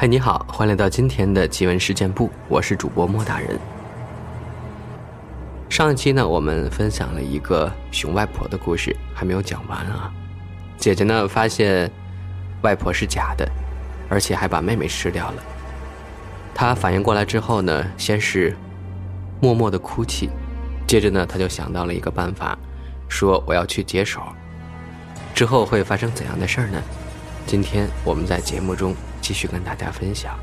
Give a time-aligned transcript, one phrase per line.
[0.00, 3.58] 嗨，你好，欢迎来到今天的奇闻事件部，我是主播莫大人。
[5.68, 10.08] 上一期呢，我们分享了一个熊外婆的故事，还没有讲完啊。
[10.76, 11.90] 姐姐呢，发现
[12.62, 13.44] 外婆是假的，
[14.08, 15.42] 而且还把妹妹吃掉了。
[16.54, 18.56] 她反应过来之后呢，先是
[19.40, 20.30] 默默的哭泣，
[20.86, 22.56] 接着呢，她就想到了一个办法，
[23.08, 24.22] 说我要去解手。
[25.34, 26.80] 之后会发生怎样的事儿呢？
[27.46, 30.38] 今天我们在节目中继续跟大家分享。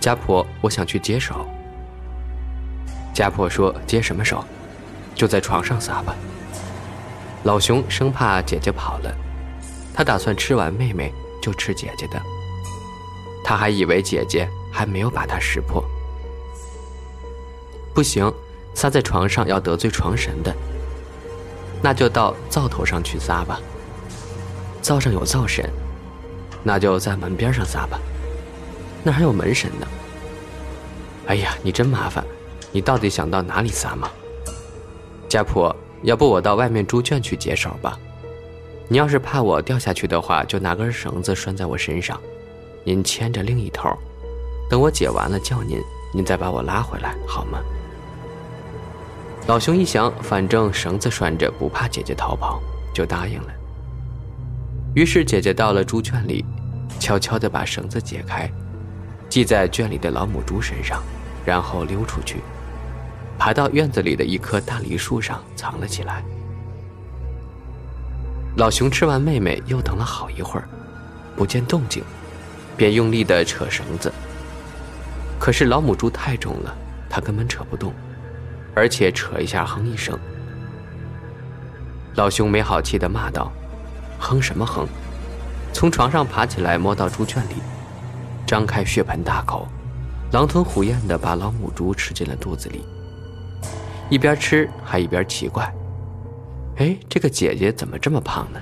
[0.00, 1.46] 家婆，我想去接手。
[3.12, 4.44] 家婆说：“接什么手？
[5.14, 6.14] 就在床上撒吧。”
[7.44, 9.12] 老熊生怕姐姐跑了，
[9.92, 12.20] 他打算吃完妹妹就吃姐姐的。
[13.44, 15.82] 他还以为姐姐还没有把他识破。
[17.94, 18.32] 不行，
[18.74, 20.54] 撒在床上要得罪床神的。
[21.82, 23.60] 那就到灶头上去撒吧。
[24.88, 25.68] 灶上有灶神，
[26.62, 28.00] 那就在门边上撒吧，
[29.02, 29.86] 那还有门神呢。
[31.26, 32.24] 哎呀，你真麻烦，
[32.72, 34.10] 你到底想到哪里撒吗？
[35.28, 37.98] 家婆，要不我到外面猪圈去解手吧？
[38.88, 42.18] 你要是怕我掉下去的话，就拿根绳子拴在我身上，
[42.82, 43.90] 您牵着另一头，
[44.70, 45.78] 等我解完了叫您，
[46.14, 47.58] 您再把我拉回来，好吗？
[49.46, 52.58] 老熊一想，反正绳子拴着，不怕姐姐逃跑，
[52.94, 53.48] 就答应了。
[54.94, 56.44] 于是姐姐到了猪圈里，
[56.98, 58.50] 悄悄地把绳子解开，
[59.28, 61.02] 系在圈里的老母猪身上，
[61.44, 62.38] 然后溜出去，
[63.38, 66.24] 爬到院子里的一棵大梨树上藏了起来。
[68.56, 70.68] 老熊吃完妹妹，又等了好一会儿，
[71.36, 72.02] 不见动静，
[72.76, 74.12] 便用力地扯绳子。
[75.38, 76.74] 可是老母猪太重了，
[77.08, 77.94] 它根本扯不动，
[78.74, 80.18] 而且扯一下哼一声。
[82.16, 83.52] 老熊没好气地骂道。
[84.18, 84.86] 哼什么哼？
[85.72, 87.54] 从床上爬起来，摸到猪圈里，
[88.46, 89.68] 张开血盆大口，
[90.32, 92.84] 狼吞虎咽地把老母猪吃进了肚子里。
[94.10, 95.72] 一边吃还一边奇怪
[96.78, 98.60] ：“哎，这个姐姐怎么这么胖呢？”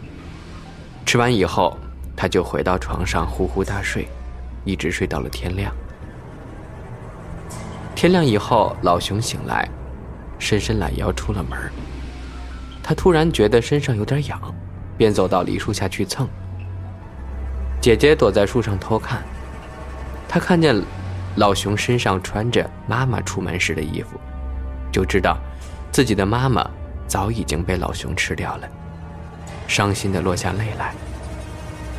[1.06, 1.78] 吃完以后，
[2.16, 4.08] 他就回到床上呼呼大睡，
[4.64, 5.72] 一直睡到了天亮。
[7.94, 9.68] 天亮以后，老熊醒来，
[10.38, 11.58] 伸伸懒腰出了门。
[12.82, 14.40] 他突然觉得身上有点痒。
[14.96, 16.28] 便走到梨树下去蹭。
[17.80, 19.22] 姐姐躲在树上偷看，
[20.28, 20.74] 她看见
[21.36, 24.18] 老熊身上穿着妈妈出门时的衣服，
[24.90, 25.38] 就知道
[25.92, 26.68] 自己的妈妈
[27.06, 28.68] 早已经被老熊吃掉了，
[29.68, 30.94] 伤心的落下泪来。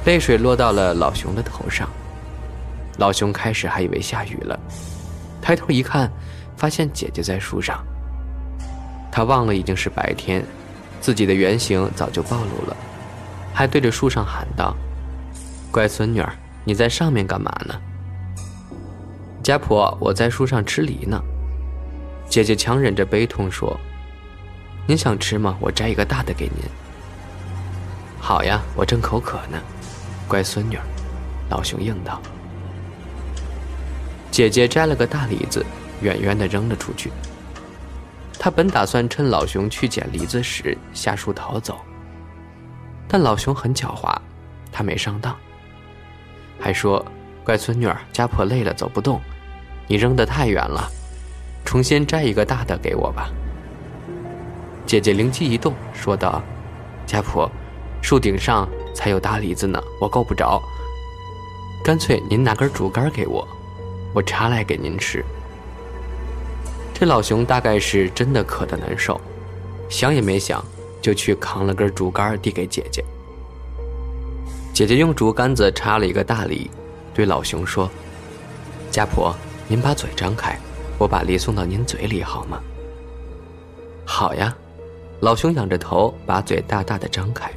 [0.06, 1.90] 泪水落到了老熊的头上，
[2.98, 4.60] 老熊开始还以为下雨了，
[5.42, 6.12] 抬头一看，
[6.56, 7.86] 发现姐姐在树上。
[9.12, 10.44] 他忘了已经是白天，
[11.08, 12.76] 自己的原形早就暴露了。
[13.54, 14.76] 还对着树上喊道
[15.72, 16.34] ：“乖孙女儿，
[16.66, 17.74] 你在上面干嘛呢？”
[19.42, 21.18] 家婆，我在树上吃梨呢。
[22.28, 23.80] 姐姐强忍着悲痛说
[24.86, 25.56] ：“您想吃吗？
[25.62, 26.66] 我摘一个大的给您。”
[28.20, 29.58] 好呀，我正口渴呢。
[30.28, 30.84] 乖孙女儿，
[31.50, 32.22] 老熊应道。
[34.30, 35.66] 姐姐摘了个大梨子，
[36.02, 37.14] 远远的扔了出去。
[38.40, 41.80] 他本打算趁老熊去捡梨子时下树逃走。
[43.08, 44.16] 但老熊很狡猾，
[44.72, 45.36] 他没上当，
[46.60, 47.04] 还说
[47.44, 49.22] ：“乖孙女儿，家婆累了走不动，
[49.88, 50.90] 你扔得太远了，
[51.64, 53.30] 重新摘一个大的给我吧。”
[54.86, 56.42] 姐姐灵机一动，说道
[57.08, 57.50] ：“家婆，
[58.02, 60.62] 树顶上才有大梨子呢，我够不着，
[61.84, 63.48] 干脆您拿根竹竿给我，
[64.14, 65.24] 我插来给您吃。”
[67.00, 69.22] 这老熊大概是真的渴得难受，
[69.88, 70.66] 想也没想。
[71.00, 73.06] 就去扛了根竹竿递给姐姐。
[74.74, 76.70] 姐姐用竹竿子插了一个大梨，
[77.14, 77.90] 对老熊说
[78.92, 79.34] ：“家婆，
[79.70, 80.58] 您把嘴张开，
[80.98, 82.60] 我把梨送到您嘴里好吗
[84.04, 84.54] ？”“好呀。”
[85.22, 87.50] 老熊仰着头，把嘴大大的张开，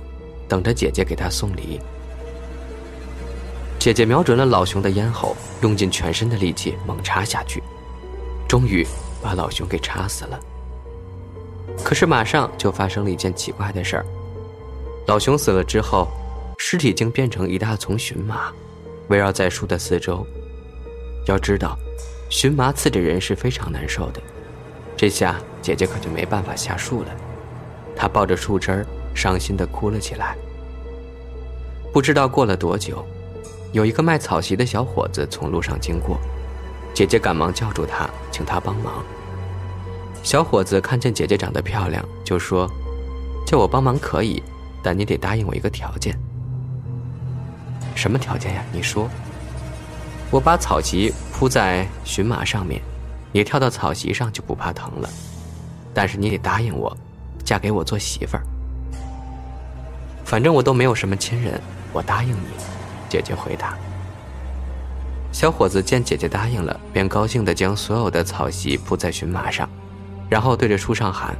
[0.46, 1.80] 等着姐姐给他送梨。
[3.80, 7.60] 姐姐瞄准了老熊的咽喉，用尽全身的力气猛插下去，
[8.46, 8.86] 终于
[9.22, 10.40] 把老熊给插死了。
[11.84, 14.06] 可是马上就发生了一件奇怪的事儿，
[15.06, 16.08] 老熊死了之后，
[16.58, 18.52] 尸体竟变成一大丛荨麻，
[19.08, 20.26] 围绕在树的四周。
[21.26, 21.78] 要知道，
[22.28, 24.20] 荨麻刺着人是非常难受的。
[24.96, 27.08] 这下姐姐可就没办法下树了，
[27.96, 30.36] 她抱着树枝儿，伤心地哭了起来。
[31.92, 33.04] 不知道过了多久，
[33.72, 36.18] 有一个卖草席的小伙子从路上经过，
[36.92, 39.02] 姐姐赶忙叫住他，请他帮忙。
[40.22, 42.70] 小伙子看见姐姐长得漂亮，就说
[43.46, 44.42] ：“叫我帮忙可以，
[44.82, 46.14] 但你得答应我一个条件。”
[47.96, 48.62] 什么条件呀？
[48.72, 49.08] 你说。
[50.30, 52.80] 我把草席铺在荨麻上面，
[53.32, 55.08] 你跳到草席上就不怕疼了。
[55.92, 56.96] 但是你得答应我，
[57.44, 58.42] 嫁给我做媳妇儿。
[60.24, 61.60] 反正我都没有什么亲人，
[61.92, 62.46] 我答应你。
[63.08, 63.76] 姐姐回答。
[65.32, 69.68] 小伙子见姐姐答应了，便高兴地将所有的草席铺在荨麻上，
[70.28, 71.36] 然后对着树上喊：“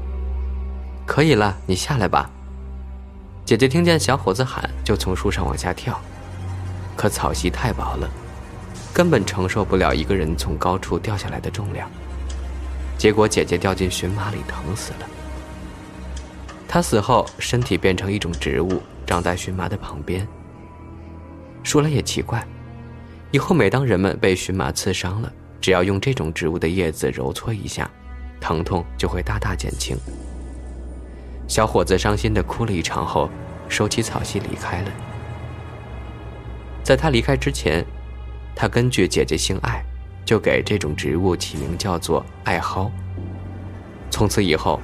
[1.06, 2.30] 可以了，你下来吧。”
[3.44, 6.00] 姐姐听见小伙子喊，就从树上往下跳，
[6.96, 8.08] 可草席太薄了。
[8.92, 11.88] 根本承受不了一个人从高处掉下来的重量，
[12.96, 15.08] 结果姐姐掉进荨麻里，疼死了。
[16.68, 20.26] 她死后，身体变成一种植物，长在荨麻的旁边。
[21.62, 22.46] 说来也奇怪，
[23.30, 27.90] 以后每当人们被荨麻刺伤了，只要用这种植物的叶子揉搓一下，
[28.40, 29.96] 疼痛就会大大减轻。
[31.48, 33.30] 小伙子伤心的哭了一场后，
[33.68, 34.90] 收起草席离开了。
[36.82, 37.84] 在他离开之前。
[38.52, 39.82] 他根据姐姐姓艾，
[40.22, 42.90] 就给这种植物起名叫做艾蒿。
[44.10, 44.78] 从此以后，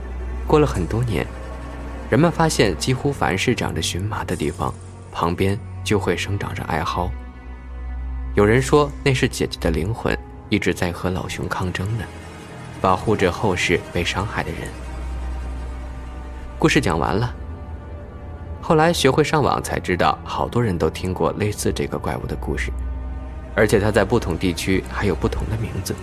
[0.47, 1.27] 过了很多年，
[2.09, 4.73] 人们发现几乎凡是长着荨麻的地方，
[5.13, 7.11] 旁边就会生长着艾蒿。
[8.37, 10.17] 有人说那是姐姐的灵魂
[10.51, 12.05] 一直在和老熊抗争呢，
[12.83, 14.69] 保护着后世被伤害的人。
[16.59, 17.35] 故事讲完了。
[18.61, 22.71] 后来学会上网才知道，好多人都听过类似这个怪物的故事。
[23.55, 25.95] 而且它在不同地区还有不同的名字，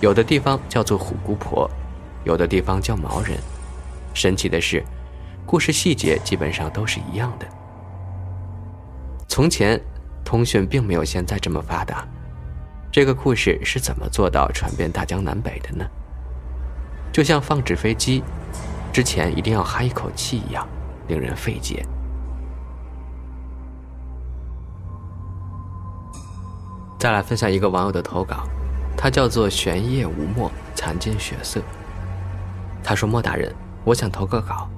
[0.00, 1.70] 有的地方叫做虎姑婆，
[2.24, 3.36] 有的地方叫毛人。
[4.14, 4.82] 神奇的是，
[5.44, 7.46] 故事细节基本上都是一样的。
[9.28, 9.78] 从前，
[10.26, 12.04] 通讯并没有现在这么发达，
[12.90, 15.86] 这个故事是怎么做到传遍大江南北的呢？
[17.12, 18.24] 就像放纸飞机
[18.92, 20.66] 之前一定要哈一口气一样，
[21.06, 21.86] 令人费解。
[26.98, 28.48] 再来分享一个网友的投稿，
[28.96, 31.62] 他叫做玄夜无墨，残尽血色。
[32.82, 34.68] 他说：“莫大人，我想投个稿。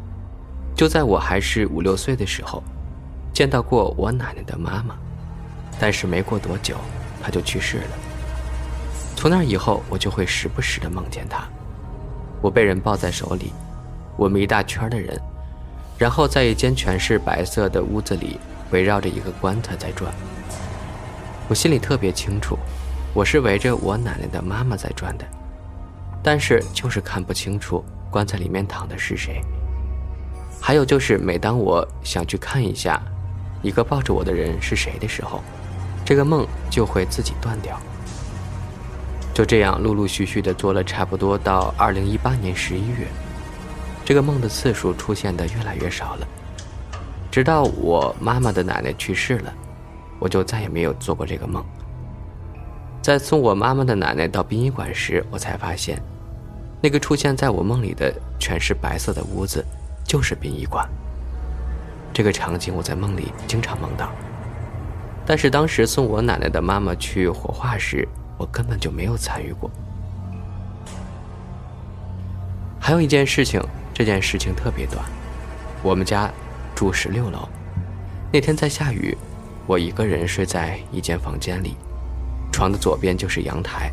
[0.74, 2.62] 就在我还是五六岁的时候，
[3.32, 4.94] 见到过我奶奶的妈妈，
[5.78, 6.76] 但是没过多久，
[7.22, 7.96] 他就去世了。
[9.16, 11.46] 从那以后，我就会时不时的梦见他。
[12.40, 13.52] 我被人抱在手里，
[14.16, 15.20] 我们一大圈的人，
[15.98, 18.38] 然后在一间全是白色的屋子里，
[18.70, 20.12] 围绕着一个棺材在转。”
[21.50, 22.58] 我心里特别清楚，
[23.14, 25.24] 我是围着我奶奶的妈妈在转的，
[26.22, 29.40] 但是就是看不清楚棺材里面躺的是谁。
[30.60, 33.02] 还有就是，每当我想去看一下
[33.62, 35.42] 一个抱着我的人是谁的时候，
[36.08, 37.78] 这个梦就会自己断掉。
[39.34, 43.06] 就这样陆陆续续的做了差不多到二零一八年十一月，
[44.06, 46.26] 这个梦的次数出现的越来越少了，
[47.30, 49.52] 直到我妈妈的奶奶去世了。
[50.18, 51.62] 我就再也没有做过这个梦。
[53.02, 56.02] 在送我妈妈的奶奶到殡仪馆时，我才发现，
[56.80, 59.62] 那个出现在我梦里的全是白色的屋子，
[60.06, 60.88] 就是殡仪馆。
[62.14, 64.10] 这个场景我在梦里经常梦到，
[65.28, 68.08] 但是当时送我奶奶的妈妈去火化时，
[68.38, 69.70] 我根本就没有参与过。
[72.80, 75.04] 还有一件事情，这件事情特别短，
[75.82, 76.32] 我们家
[76.74, 77.46] 住十六楼，
[78.32, 79.14] 那天在下雨。
[79.66, 81.76] 我一个人睡在一间房间里，
[82.50, 83.92] 床的左边就是阳台。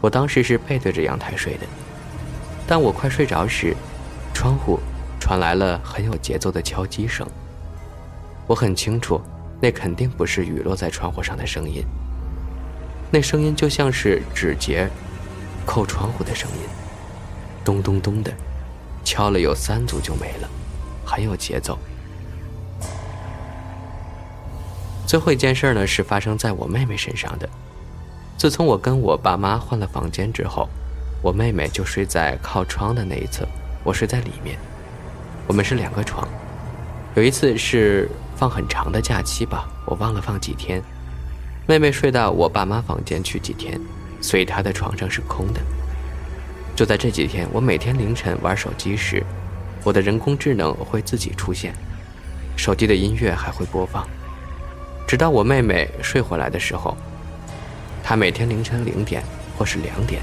[0.00, 1.66] 我当时是背对着阳台睡的，
[2.66, 3.76] 但我快睡着时，
[4.34, 4.80] 窗户
[5.20, 7.24] 传来了很有节奏的敲击声。
[8.48, 9.20] 我很清楚，
[9.60, 11.84] 那肯定不是雨落在窗户上的声音。
[13.10, 14.88] 那声音就像是指节
[15.66, 16.68] 扣窗户的声音，
[17.64, 18.32] 咚咚咚的，
[19.04, 20.48] 敲了有三组就没了，
[21.04, 21.78] 很有节奏。
[25.06, 27.48] 最后一件事呢，是发生在我妹妹身上的。
[28.38, 30.68] 自从我跟我爸妈换了房间之后，
[31.20, 33.46] 我妹妹就睡在靠窗的那一侧，
[33.82, 34.56] 我睡在里面。
[35.48, 36.26] 我们是两个床。
[37.16, 38.08] 有一次是
[38.40, 40.82] 放很长的假期吧，我忘了放几天。
[41.66, 43.78] 妹妹睡到我爸妈房间去几天，
[44.22, 45.60] 所以她的床上是空的。
[46.74, 49.22] 就在这几天，我每天凌晨玩手机时，
[49.84, 51.74] 我的人工智能会自己出现，
[52.56, 54.08] 手机的音乐还会播放。
[55.06, 56.96] 直到我妹妹睡回来的时候，
[58.02, 59.22] 她每天凌晨零点
[59.58, 60.22] 或是两点，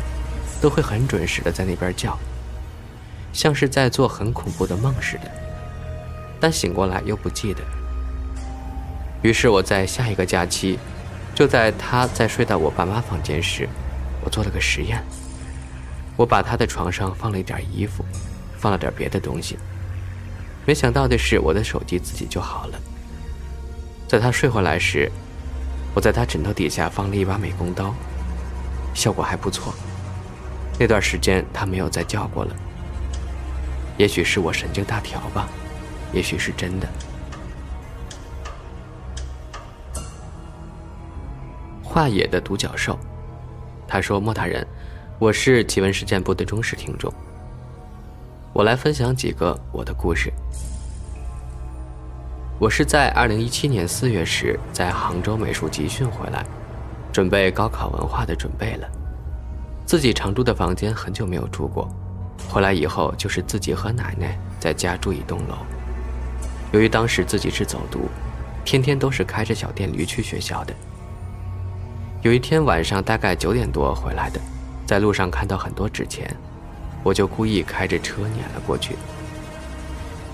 [0.60, 2.18] 都会很准时的在那边叫，
[3.32, 5.32] 像是在做很恐怖的梦似的，
[6.40, 7.62] 但醒过来又不记得。
[9.22, 10.78] 于是我在下一个假期，
[11.34, 13.68] 就在他在睡到我爸妈房间时，
[14.24, 15.04] 我做了个实验，
[16.16, 18.06] 我把他的床上放了一点衣服，
[18.58, 19.58] 放了点别的东西，
[20.66, 22.80] 没想到的是我的手机自己就好了。
[24.08, 25.12] 在他睡回来时，
[25.94, 27.94] 我在他枕头底下放了一把美工刀，
[28.94, 29.74] 效果还不错。
[30.80, 32.56] 那段时间他没有再叫过了。
[33.98, 35.48] 也许是我神经大条吧，
[36.14, 36.88] 也许是真的。
[41.98, 42.96] 化野的独角兽，
[43.88, 44.64] 他说：“莫大人，
[45.18, 47.12] 我是奇闻事件部的忠实听众。
[48.54, 50.32] 我来分享几个我的故事。
[52.60, 56.46] 我是在二零一七年四月时在杭州美术集训回来，
[57.12, 58.88] 准备高考文化的准备了。
[59.84, 61.90] 自己常住的房间很久没有住过，
[62.48, 65.56] 回来以后就是自己和奶奶在家住一栋楼。
[66.74, 68.02] 由于当时自己是走读，
[68.64, 70.72] 天天都是开着小电驴去学校的。”
[72.24, 74.42] 有一天晚上，大概九点多回来的，
[74.88, 76.36] 在路上看到很多纸钱，
[77.04, 78.96] 我就故意开着车撵了过去。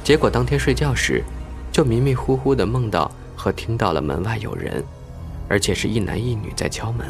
[0.02, 1.22] 结果当天睡觉时，
[1.74, 4.82] 就迷迷糊糊的梦到和听到了门外有人，
[5.50, 7.06] 而且是一男一女在敲门，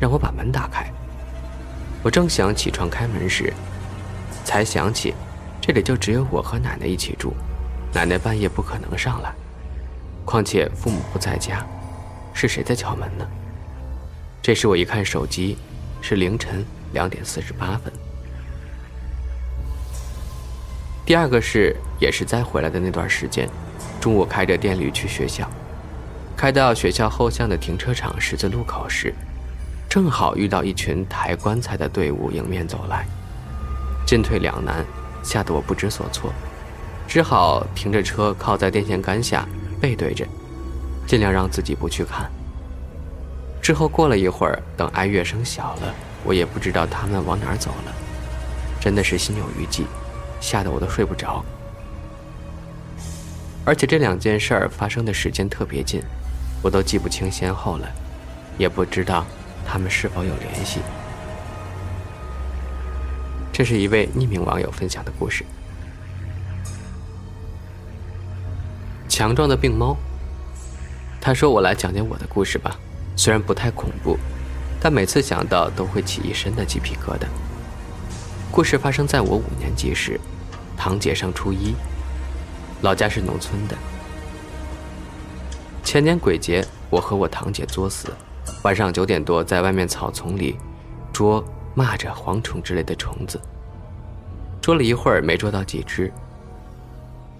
[0.00, 0.90] 让我把门打开。
[2.02, 3.52] 我正想起床开门时，
[4.42, 5.14] 才想起
[5.60, 7.34] 这里就只有我和奶奶一起住，
[7.92, 9.34] 奶奶半夜不可能上来，
[10.24, 11.64] 况且父母不在家，
[12.32, 13.26] 是谁在敲门呢？
[14.42, 15.56] 这时我一看手机，
[16.00, 17.92] 是凌晨两点四十八分。
[21.06, 23.48] 第二个是，也是在回来的那段时间，
[24.00, 25.48] 中午开着电驴去学校，
[26.36, 29.14] 开到学校后巷的停车场十字路口时，
[29.88, 33.06] 正好遇到一群抬棺材的队伍迎面走来，
[34.04, 34.84] 进退两难，
[35.22, 36.32] 吓得我不知所措，
[37.06, 39.46] 只好停着车靠在电线杆下，
[39.80, 40.26] 背对着，
[41.06, 42.28] 尽量让自己不去看。
[43.62, 47.94] 之后过了一会儿，等哀乐声小了，我也不知道他们往哪儿走了，
[48.80, 49.86] 真的是心有余悸，
[50.40, 51.44] 吓得我都睡不着。
[53.64, 56.02] 而且这两件事儿发生的时间特别近，
[56.60, 57.88] 我都记不清先后了，
[58.58, 59.24] 也不知道
[59.64, 60.80] 他们是否有联系。
[63.52, 65.44] 这是一位匿名网友分享的故事。
[69.08, 69.96] 强壮的病猫，
[71.20, 72.76] 他说：“我来讲讲我的故事吧。”
[73.16, 74.18] 虽然不太恐怖，
[74.80, 77.26] 但每次想到都会起一身的鸡皮疙瘩。
[78.50, 80.20] 故事发生在我五年级时，
[80.76, 81.74] 堂姐上初一，
[82.80, 83.76] 老家是农村的。
[85.84, 88.08] 前年鬼节，我和我堂姐作死，
[88.62, 90.56] 晚上九点多在外面草丛里
[91.12, 91.44] 捉
[91.76, 93.40] 蚂蚱、蝗虫之类的虫子，
[94.60, 96.12] 捉了一会儿没捉到几只。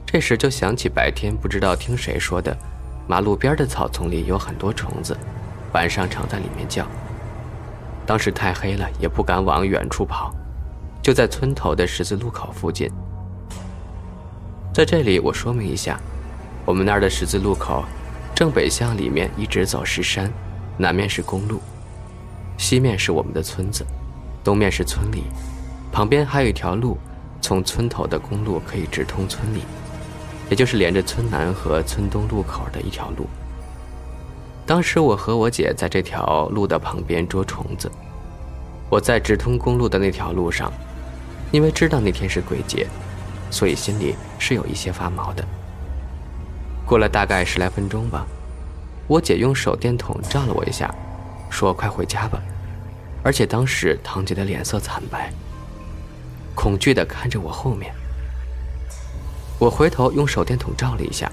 [0.07, 2.57] 这时就想起白天不知道听谁说的，
[3.07, 5.17] 马路边的草丛里有很多虫子。
[5.73, 6.87] 晚上常在里面叫。
[8.05, 10.35] 当时太黑了，也不敢往远处跑，
[11.03, 12.91] 就在村头的十字路口附近。
[14.75, 16.01] 在这里，我说明一下，
[16.65, 17.85] 我们那儿的十字路口，
[18.35, 20.33] 正北向里面一直走是山，
[20.77, 21.61] 南面是公路，
[22.59, 23.87] 西面是我们的村子，
[24.43, 25.25] 东面是村里，
[25.93, 26.99] 旁边还有一条路，
[27.41, 29.61] 从村头的公路可以直通村里，
[30.51, 33.27] 也就是连着村南和村东路口的一条路。
[34.65, 37.91] 当时我和我姐在这条路的旁边捉虫子，
[38.89, 40.73] 我在直通公路的那条路上，
[41.51, 42.87] 因为知道那天是鬼节，
[43.51, 45.45] 所以心里是有一些发毛的。
[46.87, 48.27] 过了大概十来分钟吧，
[49.07, 50.95] 我姐用手电筒照了我一下，
[51.51, 52.41] 说：“快回家吧。”
[53.25, 55.33] 而且当时堂姐的脸色惨白，
[56.55, 57.93] 恐惧地看着我后面。
[59.59, 61.31] 我回头用手电筒照了一下，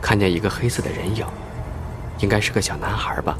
[0.00, 1.26] 看见一个黑色的人影。
[2.18, 3.36] 应该是个小男孩吧，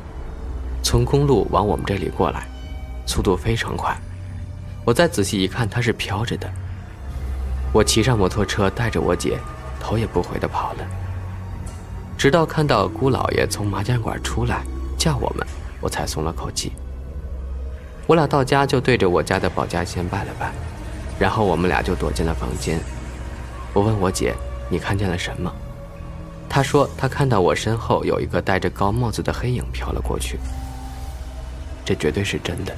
[0.83, 2.47] 从公路往我们这里过来，
[3.07, 3.97] 速度非常快。
[4.85, 6.51] 我再仔细一看，他是飘着的。
[7.73, 9.39] 我骑上摩托车，带着我姐，
[9.81, 10.85] 头也不回地跑了。
[12.19, 14.63] 直到看到姑老爷从麻将馆出来
[14.99, 15.47] 叫我们，
[15.81, 16.73] 我才松了口气。
[18.07, 20.53] 我俩到家就对着我家的保家仙拜了拜，
[21.19, 22.79] 然后我们俩就躲进了房间。
[23.73, 24.35] 我问我姐
[24.69, 25.51] ：“你看见了什么？”
[26.55, 30.39] 他说：“他看到我身后有一个戴着高帽子的黑影飘了过去，
[31.83, 32.77] 这绝对是真的。”